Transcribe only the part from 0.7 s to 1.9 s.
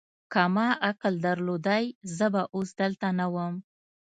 عقل درلودای،